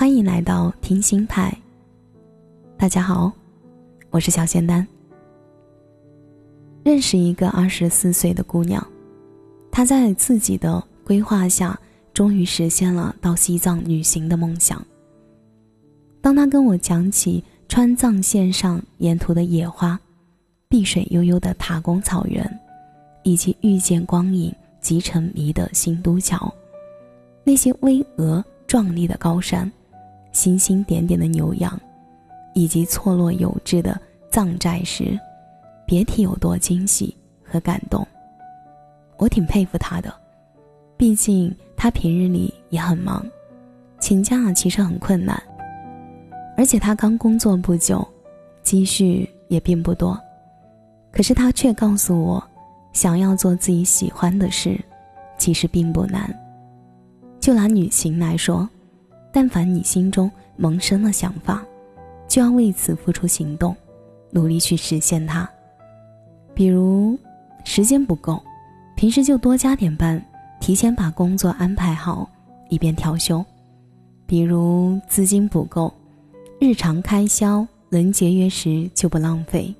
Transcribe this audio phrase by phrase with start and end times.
[0.00, 1.54] 欢迎来到听心派。
[2.78, 3.30] 大家好，
[4.08, 4.88] 我是小仙丹。
[6.82, 8.82] 认识一个二十四岁的姑娘，
[9.70, 11.78] 她在自己的规划下，
[12.14, 14.82] 终于实现了到西藏旅行的梦想。
[16.22, 20.00] 当她跟我讲起川藏线上沿途的野花、
[20.66, 22.42] 碧水悠悠的塔公草原，
[23.22, 26.50] 以及遇见光影即沉迷的新都桥，
[27.44, 29.70] 那些巍峨壮丽的高山。
[30.32, 31.78] 星星点点的牛羊，
[32.54, 35.18] 以及错落有致的藏寨时，
[35.84, 38.06] 别提有多惊喜和感动。
[39.18, 40.12] 我挺佩服他的，
[40.96, 43.26] 毕竟他平日里也很忙，
[43.98, 45.40] 请假其实很困难。
[46.56, 48.06] 而且他刚工作不久，
[48.62, 50.18] 积蓄也并不多，
[51.10, 52.42] 可是他却告诉我，
[52.92, 54.78] 想要做自己喜欢的事，
[55.38, 56.32] 其实并不难。
[57.40, 58.68] 就拿旅行来说。
[59.32, 61.64] 但凡你心中萌生了想法，
[62.28, 63.76] 就要为此付出行动，
[64.30, 65.48] 努力去实现它。
[66.54, 67.18] 比如，
[67.64, 68.42] 时间不够，
[68.96, 70.22] 平时就多加点班，
[70.60, 72.28] 提前把工作安排好，
[72.68, 73.44] 以便调休；
[74.26, 75.92] 比如资金不够，
[76.60, 79.74] 日常开销能节约时就不浪费。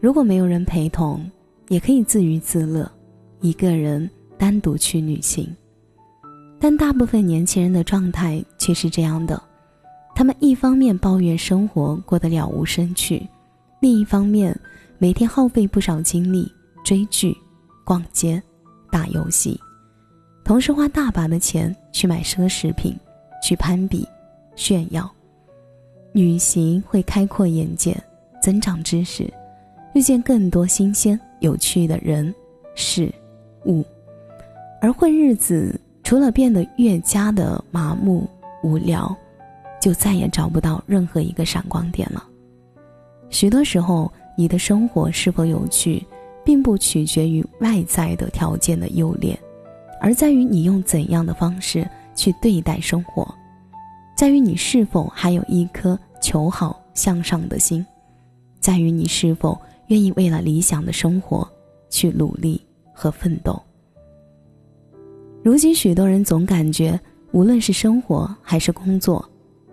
[0.00, 1.24] 如果没有人陪同，
[1.68, 2.90] 也可以自娱自乐，
[3.40, 5.48] 一个人单独去旅行。
[6.62, 9.42] 但大部分年轻人的状态却是这样的：
[10.14, 13.26] 他们一方面抱怨生活过得了无生趣，
[13.80, 14.56] 另一方面
[14.96, 16.48] 每天耗费不少精力
[16.84, 17.36] 追剧、
[17.84, 18.40] 逛街、
[18.92, 19.60] 打游戏，
[20.44, 22.96] 同时花大把的钱去买奢侈品、
[23.42, 24.06] 去攀比、
[24.54, 25.12] 炫耀。
[26.12, 28.00] 旅行会开阔眼界，
[28.40, 29.28] 增长知识，
[29.94, 32.32] 遇见更多新鲜有趣的人、
[32.76, 33.12] 事、
[33.64, 33.84] 物，
[34.80, 35.76] 而混日子。
[36.12, 38.28] 除了变得越加的麻木
[38.62, 39.16] 无聊，
[39.80, 42.22] 就再也找不到任何一个闪光点了。
[43.30, 46.06] 许多时候，你的生活是否有趣，
[46.44, 49.34] 并不取决于外在的条件的优劣，
[50.02, 53.26] 而在于你用怎样的方式去对待生活，
[54.14, 57.82] 在于你是否还有一颗求好向上的心，
[58.60, 61.48] 在于你是否愿意为了理想的生活
[61.88, 62.60] 去努力
[62.92, 63.58] 和奋斗。
[65.42, 66.98] 如今，许多人总感觉，
[67.32, 69.28] 无论是生活还是工作，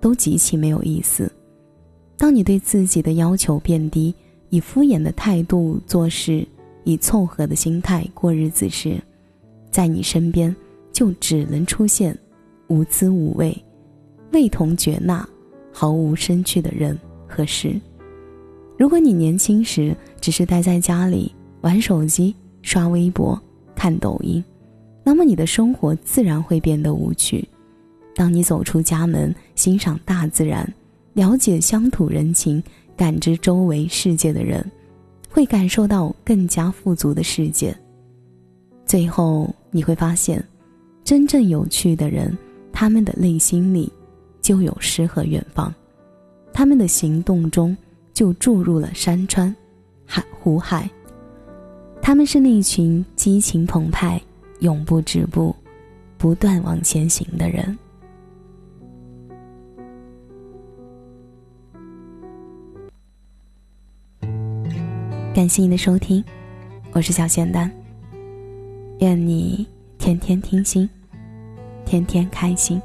[0.00, 1.30] 都极其没有意思。
[2.16, 4.14] 当你对自己的要求变低，
[4.48, 6.46] 以敷衍的态度做事，
[6.84, 8.98] 以凑合的心态过日子时，
[9.70, 10.54] 在你身边
[10.92, 12.16] 就只能出现
[12.68, 13.54] 无滋无味、
[14.32, 15.28] 味同嚼蜡、
[15.70, 16.98] 毫无生趣的人
[17.28, 17.78] 和事。
[18.78, 23.38] 如果你年轻时只是待在家里玩手机、刷微博、
[23.74, 24.42] 看抖音，
[25.10, 27.44] 那么你的生活自然会变得无趣。
[28.14, 30.72] 当你走出家门，欣赏大自然，
[31.14, 32.62] 了解乡土人情，
[32.96, 34.64] 感知周围世界的人，
[35.28, 37.76] 会感受到更加富足的世界。
[38.86, 40.40] 最后你会发现，
[41.02, 42.38] 真正有趣的人，
[42.72, 43.92] 他们的内心里
[44.40, 45.74] 就有诗和远方，
[46.52, 47.76] 他们的行动中
[48.14, 49.52] 就注入了山川、
[50.06, 50.88] 海湖海。
[52.00, 54.22] 他们是那群激情澎湃。
[54.60, 55.54] 永不止步，
[56.18, 57.78] 不断往前行的人。
[65.34, 66.22] 感谢你的收听，
[66.92, 67.70] 我是小仙丹。
[68.98, 69.66] 愿你
[69.96, 70.88] 天天听心，
[71.86, 72.80] 天天开心。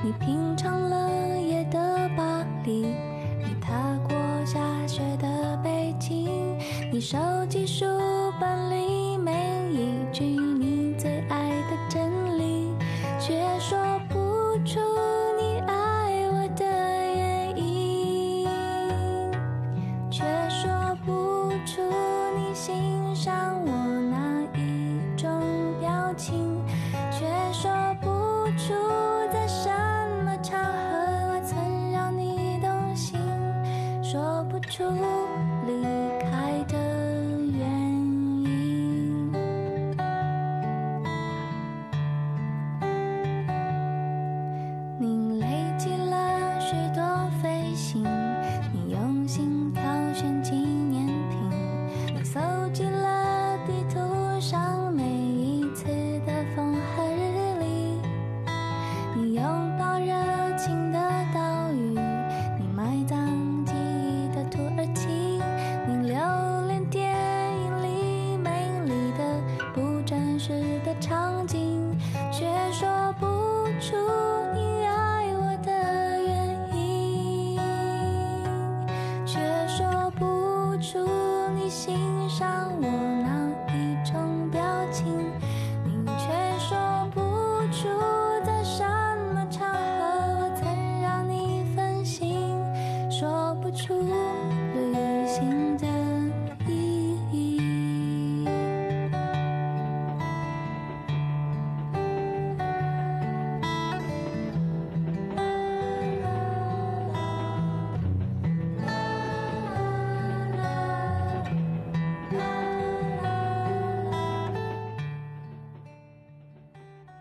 [0.00, 2.86] 你品尝了夜的巴黎，
[3.38, 4.16] 你踏过
[4.46, 6.56] 下雪的北京，
[6.92, 7.18] 你收
[7.48, 7.84] 集书
[8.40, 8.87] 本里
[35.66, 35.97] 里。
[70.48, 71.94] 时的场景
[72.32, 72.88] 却说
[73.20, 73.26] 不
[73.82, 73.94] 出
[74.54, 75.70] 你爱我的
[76.22, 77.60] 原因
[79.26, 81.06] 却说不出
[81.54, 81.98] 你欣
[82.30, 82.88] 赏我
[83.22, 83.37] 哪